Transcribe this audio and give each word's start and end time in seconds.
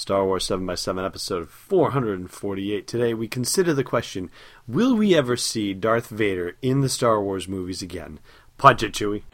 Star 0.00 0.24
Wars 0.24 0.48
7x7, 0.48 1.04
episode 1.04 1.50
448. 1.50 2.86
Today 2.86 3.12
we 3.12 3.28
consider 3.28 3.74
the 3.74 3.84
question 3.84 4.30
Will 4.66 4.96
we 4.96 5.14
ever 5.14 5.36
see 5.36 5.74
Darth 5.74 6.08
Vader 6.08 6.56
in 6.62 6.80
the 6.80 6.88
Star 6.88 7.22
Wars 7.22 7.46
movies 7.46 7.82
again? 7.82 8.18
Punch 8.56 8.82
it, 8.82 8.94
Chewie. 8.94 9.24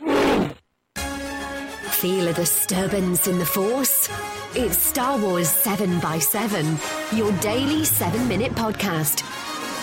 Feel 0.96 2.26
a 2.26 2.32
disturbance 2.32 3.28
in 3.28 3.38
the 3.38 3.46
Force? 3.46 4.10
It's 4.56 4.76
Star 4.76 5.16
Wars 5.16 5.48
7x7, 5.48 7.16
your 7.16 7.30
daily 7.38 7.84
7 7.84 8.26
minute 8.26 8.50
podcast. 8.50 9.22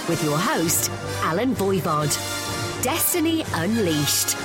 With 0.10 0.22
your 0.22 0.38
host, 0.38 0.92
Allen 1.22 1.56
Voivod. 1.56 2.12
Destiny 2.84 3.46
Unleashed. 3.54 4.36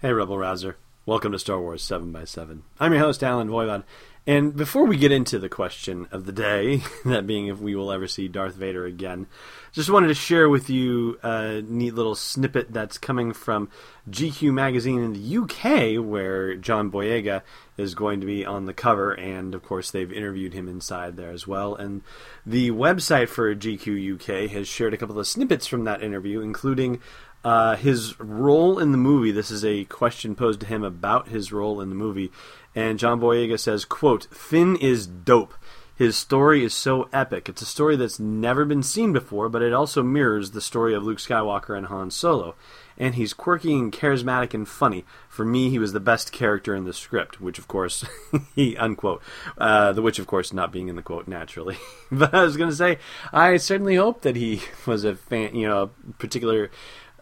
Hey, 0.00 0.12
Rebel 0.12 0.38
Rouser. 0.38 0.76
Welcome 1.08 1.32
to 1.32 1.38
Star 1.38 1.58
Wars 1.58 1.82
7x7. 1.84 2.60
I'm 2.78 2.92
your 2.92 3.00
host, 3.00 3.24
Allen 3.24 3.48
Voivod. 3.48 3.82
And 4.28 4.54
before 4.54 4.84
we 4.84 4.98
get 4.98 5.10
into 5.10 5.38
the 5.38 5.48
question 5.48 6.06
of 6.10 6.26
the 6.26 6.32
day, 6.32 6.82
that 7.06 7.26
being 7.26 7.46
if 7.46 7.60
we 7.60 7.74
will 7.74 7.90
ever 7.90 8.06
see 8.06 8.28
Darth 8.28 8.56
Vader 8.56 8.84
again, 8.84 9.26
just 9.72 9.88
wanted 9.88 10.08
to 10.08 10.14
share 10.14 10.50
with 10.50 10.68
you 10.68 11.18
a 11.22 11.62
neat 11.62 11.94
little 11.94 12.14
snippet 12.14 12.70
that's 12.70 12.98
coming 12.98 13.32
from 13.32 13.70
GQ 14.10 14.52
magazine 14.52 15.02
in 15.02 15.14
the 15.14 15.38
UK, 15.38 16.04
where 16.04 16.56
John 16.56 16.90
Boyega 16.90 17.40
is 17.78 17.94
going 17.94 18.20
to 18.20 18.26
be 18.26 18.44
on 18.44 18.66
the 18.66 18.74
cover, 18.74 19.12
and 19.12 19.54
of 19.54 19.62
course 19.62 19.90
they've 19.90 20.12
interviewed 20.12 20.52
him 20.52 20.68
inside 20.68 21.16
there 21.16 21.30
as 21.30 21.46
well. 21.46 21.74
And 21.74 22.02
the 22.44 22.70
website 22.70 23.30
for 23.30 23.54
GQ 23.54 24.16
UK 24.16 24.50
has 24.50 24.68
shared 24.68 24.92
a 24.92 24.98
couple 24.98 25.18
of 25.18 25.26
snippets 25.26 25.66
from 25.66 25.84
that 25.84 26.02
interview, 26.02 26.42
including 26.42 27.00
uh, 27.44 27.76
his 27.76 28.18
role 28.20 28.78
in 28.78 28.92
the 28.92 28.98
movie. 28.98 29.30
This 29.30 29.50
is 29.50 29.64
a 29.64 29.84
question 29.84 30.34
posed 30.34 30.60
to 30.60 30.66
him 30.66 30.82
about 30.82 31.28
his 31.28 31.52
role 31.52 31.80
in 31.80 31.88
the 31.88 31.94
movie, 31.94 32.30
and 32.78 32.96
John 32.96 33.20
Boyega 33.20 33.58
says, 33.58 33.84
"quote 33.84 34.28
Finn 34.30 34.76
is 34.76 35.04
dope. 35.04 35.52
His 35.96 36.16
story 36.16 36.62
is 36.62 36.72
so 36.72 37.08
epic. 37.12 37.48
It's 37.48 37.60
a 37.60 37.66
story 37.66 37.96
that's 37.96 38.20
never 38.20 38.64
been 38.64 38.84
seen 38.84 39.12
before, 39.12 39.48
but 39.48 39.62
it 39.62 39.72
also 39.72 40.04
mirrors 40.04 40.52
the 40.52 40.60
story 40.60 40.94
of 40.94 41.02
Luke 41.02 41.18
Skywalker 41.18 41.76
and 41.76 41.86
Han 41.86 42.12
Solo." 42.12 42.54
And 42.96 43.16
he's 43.16 43.32
quirky 43.32 43.74
and 43.74 43.92
charismatic 43.92 44.54
and 44.54 44.68
funny. 44.68 45.04
For 45.28 45.44
me, 45.44 45.70
he 45.70 45.80
was 45.80 45.92
the 45.92 45.98
best 45.98 46.30
character 46.30 46.72
in 46.76 46.84
the 46.84 46.92
script, 46.92 47.40
which 47.40 47.58
of 47.58 47.66
course 47.66 48.04
he 48.54 48.76
unquote, 48.76 49.22
uh, 49.56 49.90
the 49.92 50.02
which 50.02 50.20
of 50.20 50.28
course 50.28 50.52
not 50.52 50.70
being 50.70 50.86
in 50.86 50.94
the 50.94 51.02
quote 51.02 51.26
naturally. 51.26 51.78
but 52.12 52.32
I 52.32 52.44
was 52.44 52.56
going 52.56 52.70
to 52.70 52.76
say, 52.76 52.98
I 53.32 53.56
certainly 53.56 53.96
hope 53.96 54.22
that 54.22 54.36
he 54.36 54.62
was 54.86 55.02
a 55.02 55.16
fan, 55.16 55.56
you 55.56 55.66
know, 55.66 55.82
a 55.82 56.12
particular 56.12 56.70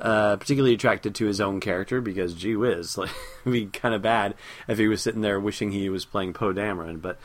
uh, 0.00 0.36
particularly 0.36 0.75
attracted 0.75 1.14
to 1.14 1.27
his 1.27 1.41
own 1.41 1.61
character 1.61 2.00
because, 2.00 2.34
gee 2.34 2.56
whiz, 2.56 2.98
like, 2.98 3.11
it'd 3.42 3.52
be 3.52 3.66
kind 3.66 3.94
of 3.94 4.03
bad 4.03 4.34
if 4.69 4.78
he 4.78 4.88
was 4.88 5.03
sitting 5.03 5.22
there 5.22 5.41
wishing 5.41 5.72
he 5.72 5.88
was 5.88 6.05
playing 6.05 6.33
Poe 6.33 6.53
Dameron. 6.53 7.00
But 7.00 7.19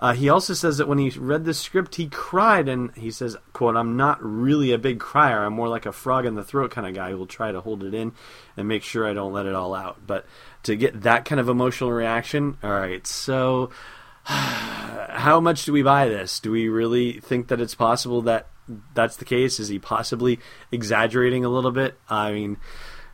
uh, 0.00 0.12
he 0.12 0.28
also 0.28 0.54
says 0.54 0.78
that 0.78 0.88
when 0.88 0.98
he 0.98 1.10
read 1.10 1.44
the 1.44 1.54
script, 1.54 1.96
he 1.96 2.08
cried, 2.08 2.68
and 2.68 2.94
he 2.94 3.10
says, 3.10 3.36
"quote 3.52 3.76
I'm 3.76 3.96
not 3.96 4.22
really 4.22 4.72
a 4.72 4.78
big 4.78 5.00
crier. 5.00 5.44
I'm 5.44 5.54
more 5.54 5.68
like 5.68 5.86
a 5.86 5.92
frog 5.92 6.26
in 6.26 6.34
the 6.34 6.44
throat 6.44 6.70
kind 6.70 6.86
of 6.86 6.94
guy 6.94 7.10
who 7.10 7.18
will 7.18 7.26
try 7.26 7.50
to 7.50 7.60
hold 7.60 7.82
it 7.82 7.94
in 7.94 8.12
and 8.56 8.68
make 8.68 8.82
sure 8.82 9.06
I 9.06 9.14
don't 9.14 9.32
let 9.32 9.46
it 9.46 9.54
all 9.54 9.74
out." 9.74 10.06
But 10.06 10.26
to 10.64 10.76
get 10.76 11.02
that 11.02 11.24
kind 11.24 11.40
of 11.40 11.48
emotional 11.48 11.92
reaction, 11.92 12.58
all 12.62 12.70
right, 12.70 13.06
so. 13.06 13.70
How 14.24 15.40
much 15.40 15.64
do 15.64 15.72
we 15.72 15.82
buy 15.82 16.08
this? 16.08 16.38
Do 16.38 16.52
we 16.52 16.68
really 16.68 17.18
think 17.18 17.48
that 17.48 17.62
it's 17.62 17.74
possible 17.74 18.22
that 18.22 18.48
that's 18.94 19.16
the 19.16 19.24
case? 19.24 19.60
Is 19.60 19.68
he 19.68 19.78
possibly 19.78 20.38
exaggerating 20.70 21.44
a 21.44 21.48
little 21.48 21.70
bit? 21.70 21.98
I 22.08 22.32
mean, 22.32 22.56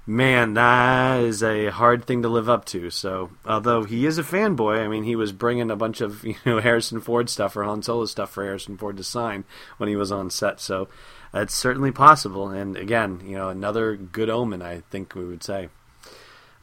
man, 0.06 0.54
that 0.54 1.20
is 1.20 1.42
a 1.42 1.68
hard 1.68 2.04
thing 2.04 2.22
to 2.22 2.28
live 2.28 2.48
up 2.48 2.64
to. 2.66 2.90
So, 2.90 3.30
although 3.46 3.84
he 3.84 4.06
is 4.06 4.18
a 4.18 4.22
fanboy, 4.22 4.84
I 4.84 4.88
mean, 4.88 5.04
he 5.04 5.16
was 5.16 5.32
bringing 5.32 5.70
a 5.70 5.76
bunch 5.76 6.00
of 6.00 6.24
you 6.24 6.36
know 6.44 6.60
Harrison 6.60 7.00
Ford 7.00 7.30
stuff 7.30 7.56
or 7.56 7.64
Han 7.64 7.82
Solo 7.82 8.06
stuff 8.06 8.30
for 8.30 8.44
Harrison 8.44 8.76
Ford 8.76 8.96
to 8.96 9.04
sign 9.04 9.44
when 9.76 9.88
he 9.88 9.96
was 9.96 10.12
on 10.12 10.30
set. 10.30 10.60
So, 10.60 10.88
it's 11.32 11.54
certainly 11.54 11.90
possible. 11.90 12.48
And 12.48 12.76
again, 12.76 13.20
you 13.24 13.36
know, 13.36 13.48
another 13.48 13.96
good 13.96 14.30
omen, 14.30 14.62
I 14.62 14.80
think 14.90 15.14
we 15.14 15.24
would 15.24 15.42
say. 15.42 15.68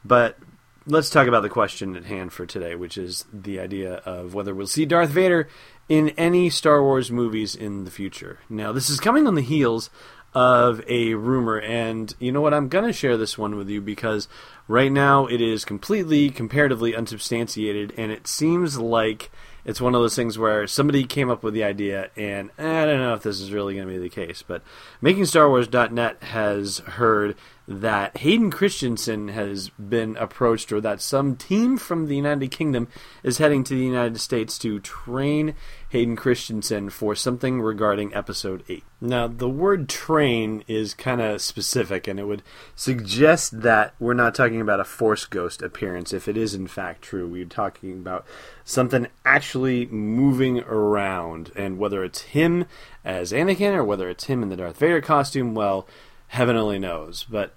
But 0.04 0.38
let's 0.86 1.10
talk 1.10 1.28
about 1.28 1.42
the 1.42 1.48
question 1.48 1.94
at 1.96 2.04
hand 2.04 2.32
for 2.32 2.46
today, 2.46 2.74
which 2.74 2.96
is 2.96 3.24
the 3.32 3.60
idea 3.60 3.94
of 3.96 4.34
whether 4.34 4.54
we'll 4.54 4.66
see 4.66 4.86
Darth 4.86 5.10
Vader 5.10 5.48
in 5.92 6.08
any 6.16 6.48
Star 6.48 6.82
Wars 6.82 7.12
movies 7.12 7.54
in 7.54 7.84
the 7.84 7.90
future. 7.90 8.38
Now, 8.48 8.72
this 8.72 8.88
is 8.88 8.98
coming 8.98 9.26
on 9.26 9.34
the 9.34 9.42
heels 9.42 9.90
of 10.32 10.82
a 10.88 11.12
rumor, 11.12 11.60
and 11.60 12.14
you 12.18 12.32
know 12.32 12.40
what? 12.40 12.54
I'm 12.54 12.70
going 12.70 12.86
to 12.86 12.94
share 12.94 13.18
this 13.18 13.36
one 13.36 13.56
with 13.56 13.68
you 13.68 13.82
because 13.82 14.26
right 14.66 14.90
now 14.90 15.26
it 15.26 15.42
is 15.42 15.66
completely, 15.66 16.30
comparatively 16.30 16.96
unsubstantiated, 16.96 17.92
and 17.98 18.10
it 18.10 18.26
seems 18.26 18.78
like 18.78 19.30
it's 19.66 19.82
one 19.82 19.94
of 19.94 20.00
those 20.00 20.16
things 20.16 20.38
where 20.38 20.66
somebody 20.66 21.04
came 21.04 21.28
up 21.28 21.42
with 21.42 21.52
the 21.52 21.64
idea, 21.64 22.08
and 22.16 22.50
I 22.56 22.86
don't 22.86 23.00
know 23.00 23.12
if 23.12 23.22
this 23.22 23.42
is 23.42 23.52
really 23.52 23.74
going 23.74 23.86
to 23.86 23.92
be 23.92 23.98
the 23.98 24.08
case, 24.08 24.42
but 24.42 24.62
MakingStarWars.net 25.02 26.22
has 26.22 26.78
heard 26.78 27.36
that 27.68 28.16
Hayden 28.18 28.50
Christensen 28.50 29.28
has 29.28 29.68
been 29.70 30.16
approached, 30.16 30.72
or 30.72 30.80
that 30.80 31.00
some 31.00 31.36
team 31.36 31.76
from 31.78 32.06
the 32.06 32.16
United 32.16 32.50
Kingdom 32.50 32.88
is 33.22 33.38
heading 33.38 33.62
to 33.64 33.74
the 33.74 33.84
United 33.84 34.20
States 34.20 34.58
to 34.58 34.80
train 34.80 35.54
Hayden 35.90 36.16
Christensen 36.16 36.90
for 36.90 37.14
something 37.14 37.60
regarding 37.60 38.12
Episode 38.14 38.64
8. 38.68 38.82
Now, 39.00 39.28
the 39.28 39.48
word 39.48 39.88
train 39.88 40.64
is 40.66 40.94
kind 40.94 41.20
of 41.20 41.40
specific, 41.40 42.08
and 42.08 42.18
it 42.18 42.24
would 42.24 42.42
suggest 42.74 43.62
that 43.62 43.94
we're 44.00 44.14
not 44.14 44.34
talking 44.34 44.60
about 44.60 44.80
a 44.80 44.84
Force 44.84 45.24
Ghost 45.26 45.62
appearance, 45.62 46.12
if 46.12 46.26
it 46.28 46.36
is 46.36 46.54
in 46.54 46.66
fact 46.66 47.02
true. 47.02 47.28
We're 47.28 47.44
talking 47.44 47.92
about 47.92 48.26
something 48.64 49.06
actually 49.24 49.86
moving 49.86 50.60
around, 50.60 51.52
and 51.54 51.78
whether 51.78 52.02
it's 52.02 52.22
him 52.22 52.64
as 53.04 53.32
Anakin 53.32 53.74
or 53.74 53.84
whether 53.84 54.08
it's 54.08 54.24
him 54.24 54.42
in 54.42 54.48
the 54.48 54.56
Darth 54.56 54.78
Vader 54.78 55.00
costume, 55.00 55.54
well, 55.54 55.86
heaven 56.32 56.56
only 56.56 56.78
knows. 56.78 57.24
But 57.24 57.54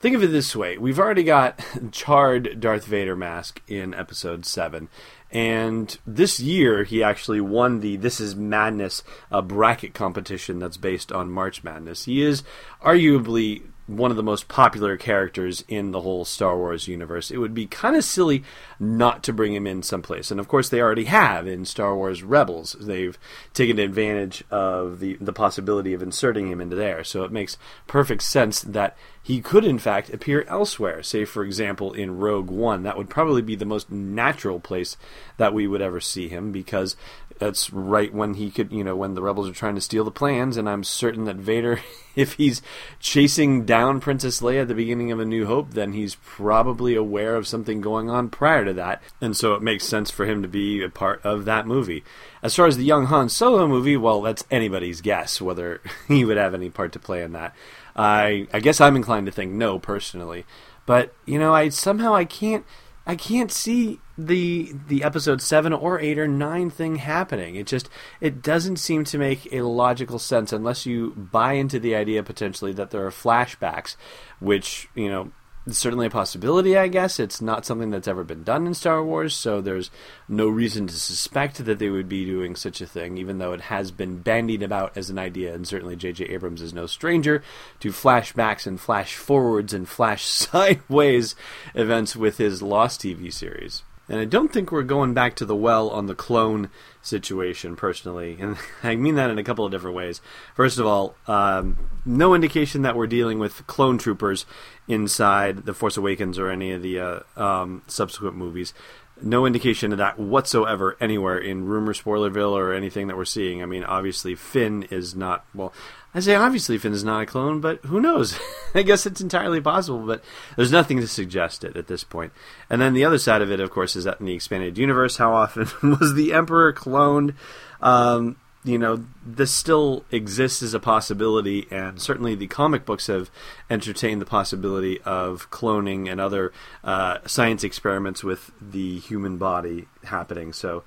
think 0.00 0.16
of 0.16 0.22
it 0.22 0.28
this 0.28 0.56
way 0.56 0.78
we've 0.78 0.98
already 0.98 1.24
got 1.24 1.62
charred 1.92 2.58
Darth 2.58 2.86
Vader 2.86 3.14
mask 3.14 3.62
in 3.68 3.94
episode 3.94 4.44
7. 4.46 4.88
And 5.30 5.98
this 6.06 6.38
year, 6.38 6.84
he 6.84 7.02
actually 7.02 7.40
won 7.40 7.80
the 7.80 7.96
This 7.96 8.20
Is 8.20 8.36
Madness 8.36 9.02
uh, 9.32 9.42
bracket 9.42 9.92
competition 9.92 10.58
that's 10.60 10.76
based 10.76 11.10
on 11.10 11.30
March 11.30 11.64
Madness. 11.64 12.04
He 12.04 12.22
is 12.22 12.44
arguably 12.82 13.62
one 13.86 14.10
of 14.10 14.16
the 14.16 14.22
most 14.22 14.48
popular 14.48 14.96
characters 14.96 15.62
in 15.68 15.90
the 15.90 16.00
whole 16.00 16.24
Star 16.24 16.56
Wars 16.56 16.88
universe. 16.88 17.30
It 17.30 17.36
would 17.36 17.54
be 17.54 17.66
kind 17.66 17.96
of 17.96 18.04
silly 18.04 18.42
not 18.80 19.22
to 19.24 19.32
bring 19.32 19.54
him 19.54 19.66
in 19.66 19.82
someplace. 19.82 20.30
And 20.30 20.40
of 20.40 20.48
course, 20.48 20.68
they 20.68 20.80
already 20.80 21.04
have 21.04 21.46
in 21.46 21.66
Star 21.66 21.94
Wars 21.94 22.22
Rebels. 22.22 22.76
They've 22.80 23.18
taken 23.52 23.78
advantage 23.78 24.42
of 24.50 25.00
the, 25.00 25.18
the 25.20 25.34
possibility 25.34 25.92
of 25.92 26.02
inserting 26.02 26.48
him 26.48 26.60
into 26.60 26.76
there. 26.76 27.04
So 27.04 27.24
it 27.24 27.32
makes 27.32 27.58
perfect 27.86 28.22
sense 28.22 28.62
that 28.62 28.96
he 29.22 29.40
could, 29.40 29.64
in 29.64 29.78
fact, 29.78 30.12
appear 30.12 30.44
elsewhere. 30.48 31.02
Say, 31.02 31.24
for 31.24 31.44
example, 31.44 31.92
in 31.92 32.18
Rogue 32.18 32.50
One. 32.50 32.82
That 32.84 32.96
would 32.96 33.10
probably 33.10 33.42
be 33.42 33.56
the 33.56 33.64
most 33.64 33.90
natural 33.90 34.60
place 34.60 34.96
that 35.36 35.54
we 35.54 35.66
would 35.66 35.82
ever 35.82 36.00
see 36.00 36.28
him 36.28 36.52
because 36.52 36.96
that's 37.38 37.72
right 37.72 38.12
when 38.12 38.34
he 38.34 38.50
could, 38.50 38.72
you 38.72 38.84
know, 38.84 38.96
when 38.96 39.14
the 39.14 39.22
rebels 39.22 39.48
are 39.48 39.54
trying 39.54 39.74
to 39.74 39.80
steal 39.80 40.04
the 40.04 40.10
plans. 40.10 40.56
And 40.56 40.68
I'm 40.68 40.84
certain 40.84 41.24
that 41.24 41.36
Vader, 41.36 41.80
if 42.16 42.34
he's 42.34 42.62
chasing 43.00 43.64
down 43.64 44.00
Princess 44.00 44.40
Leia 44.40 44.62
at 44.62 44.68
the 44.68 44.74
beginning 44.74 45.10
of 45.10 45.20
A 45.20 45.24
New 45.24 45.46
Hope, 45.46 45.70
then 45.72 45.92
he's 45.92 46.16
probably 46.16 46.94
aware 46.94 47.36
of 47.36 47.46
something 47.46 47.80
going 47.80 48.08
on 48.08 48.28
prior 48.30 48.64
to 48.64 48.72
that. 48.74 49.02
And 49.20 49.36
so 49.36 49.54
it 49.54 49.62
makes 49.62 49.84
sense 49.84 50.10
for 50.10 50.26
him 50.26 50.42
to 50.42 50.48
be 50.48 50.82
a 50.82 50.88
part 50.88 51.24
of 51.24 51.44
that 51.44 51.66
movie. 51.66 52.04
As 52.42 52.54
far 52.54 52.66
as 52.66 52.76
the 52.76 52.84
young 52.84 53.06
Han 53.06 53.28
Solo 53.28 53.66
movie, 53.66 53.96
well, 53.96 54.22
that's 54.22 54.44
anybody's 54.50 55.00
guess 55.00 55.40
whether 55.40 55.80
he 56.08 56.24
would 56.24 56.36
have 56.36 56.54
any 56.54 56.70
part 56.70 56.92
to 56.92 56.98
play 56.98 57.22
in 57.22 57.32
that. 57.32 57.54
I 57.96 58.48
I 58.52 58.60
guess 58.60 58.80
I'm 58.80 58.96
inclined 58.96 59.26
to 59.26 59.32
think 59.32 59.52
no 59.52 59.78
personally, 59.78 60.44
but 60.84 61.14
you 61.26 61.38
know, 61.38 61.54
I 61.54 61.68
somehow 61.68 62.14
I 62.14 62.24
can't 62.24 62.64
I 63.06 63.16
can't 63.16 63.52
see 63.52 64.00
the 64.16 64.72
the 64.88 65.02
episode 65.02 65.42
seven 65.42 65.72
or 65.72 66.00
eight 66.00 66.18
or 66.18 66.26
nine 66.26 66.70
thing 66.70 66.96
happening. 66.96 67.56
It 67.56 67.66
just 67.66 67.88
it 68.20 68.42
doesn't 68.42 68.76
seem 68.76 69.04
to 69.04 69.18
make 69.18 69.52
a 69.52 69.62
logical 69.62 70.18
sense 70.18 70.52
unless 70.52 70.86
you 70.86 71.10
buy 71.10 71.54
into 71.54 71.78
the 71.78 71.94
idea 71.94 72.22
potentially 72.22 72.72
that 72.72 72.90
there 72.90 73.06
are 73.06 73.10
flashbacks, 73.10 73.96
which 74.40 74.88
you 74.94 75.08
know 75.10 75.32
it's 75.66 75.78
certainly 75.78 76.06
a 76.06 76.10
possibility, 76.10 76.76
I 76.76 76.88
guess. 76.88 77.18
It's 77.18 77.40
not 77.40 77.64
something 77.64 77.90
that's 77.90 78.08
ever 78.08 78.22
been 78.22 78.42
done 78.42 78.66
in 78.66 78.74
Star 78.74 79.02
Wars, 79.02 79.34
so 79.34 79.60
there's 79.60 79.90
no 80.28 80.46
reason 80.46 80.86
to 80.86 80.94
suspect 80.94 81.64
that 81.64 81.78
they 81.78 81.88
would 81.88 82.08
be 82.08 82.26
doing 82.26 82.54
such 82.54 82.82
a 82.82 82.86
thing, 82.86 83.16
even 83.16 83.38
though 83.38 83.52
it 83.52 83.62
has 83.62 83.90
been 83.90 84.18
bandied 84.18 84.62
about 84.62 84.94
as 84.96 85.08
an 85.08 85.18
idea, 85.18 85.54
and 85.54 85.66
certainly 85.66 85.96
J.J. 85.96 86.26
Abrams 86.26 86.60
is 86.60 86.74
no 86.74 86.86
stranger 86.86 87.42
to 87.80 87.90
flashbacks 87.90 88.66
and 88.66 88.78
flash 88.78 89.16
forwards 89.16 89.72
and 89.72 89.88
flash 89.88 90.24
sideways 90.26 91.34
events 91.74 92.14
with 92.14 92.36
his 92.36 92.60
Lost 92.60 93.00
TV 93.00 93.32
series. 93.32 93.82
And 94.08 94.20
I 94.20 94.26
don't 94.26 94.52
think 94.52 94.70
we're 94.70 94.82
going 94.82 95.14
back 95.14 95.34
to 95.36 95.46
the 95.46 95.56
well 95.56 95.88
on 95.88 96.06
the 96.06 96.14
clone 96.14 96.68
situation 97.00 97.74
personally, 97.74 98.36
and 98.38 98.56
I 98.82 98.96
mean 98.96 99.14
that 99.14 99.30
in 99.30 99.38
a 99.38 99.44
couple 99.44 99.64
of 99.64 99.70
different 99.70 99.96
ways. 99.96 100.20
First 100.54 100.78
of 100.78 100.86
all, 100.86 101.14
um, 101.26 101.78
no 102.04 102.34
indication 102.34 102.82
that 102.82 102.96
we're 102.96 103.06
dealing 103.06 103.38
with 103.38 103.66
clone 103.66 103.96
troopers 103.96 104.44
inside 104.86 105.64
The 105.64 105.74
Force 105.74 105.96
Awakens 105.96 106.38
or 106.38 106.50
any 106.50 106.72
of 106.72 106.82
the 106.82 106.98
uh, 106.98 107.20
um, 107.36 107.82
subsequent 107.86 108.36
movies. 108.36 108.74
No 109.22 109.46
indication 109.46 109.92
of 109.92 109.98
that 109.98 110.18
whatsoever 110.18 110.96
anywhere 111.00 111.38
in 111.38 111.66
rumor 111.66 111.94
spoilerville 111.94 112.52
or 112.52 112.72
anything 112.72 113.06
that 113.06 113.16
we're 113.16 113.24
seeing. 113.24 113.62
I 113.62 113.66
mean, 113.66 113.84
obviously 113.84 114.34
Finn 114.34 114.84
is 114.90 115.14
not 115.14 115.44
well. 115.54 115.72
I 116.14 116.20
say 116.20 116.34
obviously 116.34 116.78
Finn 116.78 116.92
is 116.92 117.04
not 117.04 117.22
a 117.22 117.26
clone, 117.26 117.60
but 117.60 117.84
who 117.84 118.00
knows? 118.00 118.38
I 118.74 118.82
guess 118.82 119.06
it's 119.06 119.20
entirely 119.20 119.60
possible, 119.60 120.00
but 120.00 120.22
there's 120.56 120.72
nothing 120.72 121.00
to 121.00 121.08
suggest 121.08 121.64
it 121.64 121.76
at 121.76 121.88
this 121.88 122.04
point. 122.04 122.32
And 122.70 122.80
then 122.80 122.94
the 122.94 123.04
other 123.04 123.18
side 123.18 123.42
of 123.42 123.50
it, 123.50 123.60
of 123.60 123.70
course, 123.70 123.96
is 123.96 124.04
that 124.04 124.20
in 124.20 124.26
the 124.26 124.34
expanded 124.34 124.78
universe, 124.78 125.16
how 125.16 125.34
often 125.34 125.68
was 126.00 126.14
the 126.14 126.32
Emperor 126.32 126.72
cloned? 126.72 127.34
Um, 127.80 128.36
you 128.64 128.78
know, 128.78 129.04
this 129.24 129.52
still 129.52 130.04
exists 130.10 130.62
as 130.62 130.72
a 130.72 130.80
possibility, 130.80 131.66
and 131.70 132.00
certainly 132.00 132.34
the 132.34 132.46
comic 132.46 132.86
books 132.86 133.08
have 133.08 133.30
entertained 133.68 134.22
the 134.22 134.26
possibility 134.26 135.00
of 135.02 135.50
cloning 135.50 136.10
and 136.10 136.18
other 136.18 136.50
uh, 136.82 137.18
science 137.26 137.62
experiments 137.62 138.24
with 138.24 138.50
the 138.60 138.98
human 138.98 139.36
body 139.36 139.86
happening. 140.04 140.54
So, 140.54 140.82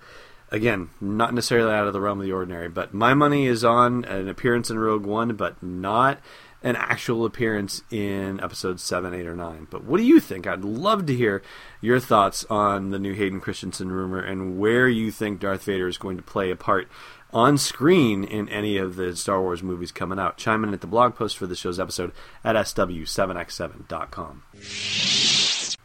again, 0.49 0.89
not 0.99 1.35
necessarily 1.35 1.71
out 1.71 1.85
of 1.85 1.93
the 1.93 2.01
realm 2.01 2.19
of 2.19 2.25
the 2.25 2.31
ordinary, 2.31 2.67
but 2.67 2.95
my 2.95 3.13
money 3.13 3.45
is 3.45 3.63
on 3.63 4.05
an 4.05 4.27
appearance 4.27 4.71
in 4.71 4.79
Rogue 4.79 5.05
One, 5.05 5.35
but 5.35 5.61
not 5.61 6.19
an 6.63 6.75
actual 6.75 7.25
appearance 7.25 7.83
in 7.91 8.39
episode 8.41 8.79
7, 8.79 9.13
8, 9.13 9.27
or 9.27 9.35
9. 9.35 9.67
But 9.69 9.83
what 9.83 9.97
do 9.97 10.03
you 10.03 10.19
think? 10.19 10.47
I'd 10.47 10.63
love 10.63 11.05
to 11.05 11.15
hear 11.15 11.41
your 11.81 11.99
thoughts 11.99 12.45
on 12.49 12.89
the 12.89 12.99
new 12.99 13.13
Hayden 13.13 13.39
Christensen 13.39 13.91
rumor 13.91 14.19
and 14.19 14.57
where 14.57 14.87
you 14.87 15.11
think 15.11 15.39
Darth 15.39 15.63
Vader 15.63 15.87
is 15.87 15.97
going 15.97 16.17
to 16.17 16.23
play 16.23 16.49
a 16.51 16.55
part 16.55 16.87
on 17.33 17.57
screen 17.57 18.23
in 18.23 18.47
any 18.49 18.77
of 18.77 18.95
the 18.95 19.15
Star 19.15 19.41
Wars 19.41 19.61
movies 19.61 19.91
coming 19.91 20.19
out. 20.19 20.37
Chime 20.37 20.63
in 20.63 20.73
at 20.73 20.81
the 20.81 20.87
blog 20.87 21.15
post 21.15 21.37
for 21.37 21.45
the 21.45 21.55
show's 21.55 21.79
episode 21.79 22.11
at 22.43 22.55
sw7x7.com. 22.55 24.43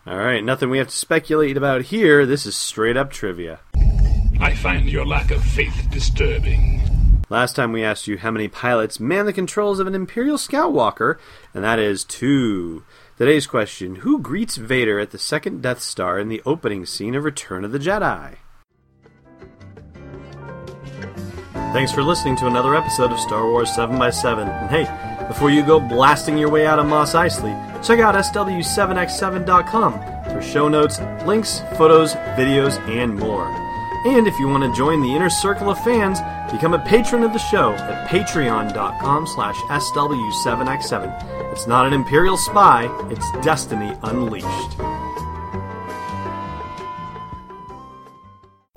All 0.05 0.19
right, 0.19 0.43
nothing 0.43 0.71
we 0.71 0.79
have 0.79 0.89
to 0.89 0.97
speculate 0.97 1.57
about 1.57 1.83
here. 1.83 2.27
This 2.27 2.47
is 2.47 2.57
straight 2.57 2.97
up 2.97 3.11
trivia. 3.11 3.61
I 4.41 4.55
find 4.55 4.89
your 4.89 5.07
lack 5.07 5.31
of 5.31 5.45
faith 5.45 5.87
disturbing. 5.91 6.92
Last 7.33 7.57
time 7.57 7.73
we 7.73 7.83
asked 7.83 8.07
you 8.09 8.19
how 8.19 8.31
many 8.31 8.47
pilots 8.47 9.01
man 9.01 9.25
the 9.25 9.33
controls 9.33 9.81
of 9.81 9.87
an 9.87 9.95
Imperial 9.95 10.37
Scout 10.37 10.75
Walker, 10.75 11.19
and 11.55 11.65
that 11.65 11.79
is 11.79 12.05
two. 12.05 12.85
Today's 13.17 13.47
question 13.47 13.95
Who 13.97 14.19
greets 14.19 14.59
Vader 14.59 15.01
at 15.01 15.13
the 15.13 15.19
second 15.19 15.63
Death 15.63 15.81
Star 15.81 16.19
in 16.19 16.29
the 16.29 16.43
opening 16.45 16.85
scene 16.85 17.15
of 17.15 17.25
Return 17.25 17.65
of 17.65 17.73
the 17.73 17.79
Jedi? 17.79 18.37
Thanks 21.73 21.91
for 21.91 22.03
listening 22.03 22.37
to 22.37 22.49
another 22.49 22.75
episode 22.75 23.11
of 23.11 23.19
Star 23.19 23.51
Wars 23.51 23.71
7x7. 23.71 24.47
And 24.47 24.71
hey, 24.71 25.27
before 25.27 25.49
you 25.49 25.63
go 25.63 25.81
blasting 25.81 26.37
your 26.37 26.51
way 26.51 26.67
out 26.67 26.79
of 26.79 26.85
Mos 26.85 27.15
Eisley, 27.15 27.57
check 27.83 27.99
out 27.99 28.15
SW7x7.com 28.15 29.95
for 30.35 30.43
show 30.43 30.69
notes, 30.69 31.01
links, 31.25 31.63
photos, 31.79 32.13
videos, 32.37 32.79
and 32.91 33.19
more. 33.19 33.72
And 34.05 34.27
if 34.27 34.39
you 34.41 34.49
want 34.49 34.65
to 34.65 34.73
join 34.77 35.01
the 35.01 35.15
inner 35.15 35.31
circle 35.31 35.71
of 35.71 35.79
fans, 35.85 36.19
become 36.53 36.75
a 36.75 36.85
patron 36.85 37.23
of 37.23 37.33
the 37.33 37.39
show 37.39 37.73
at 37.75 38.09
patreon.com 38.09 39.27
slash 39.27 39.57
SW7x7. 39.57 41.53
It's 41.53 41.67
not 41.67 41.87
an 41.87 41.93
Imperial 41.93 42.37
spy, 42.37 42.87
it's 43.11 43.31
Destiny 43.43 43.97
Unleashed. 44.03 44.92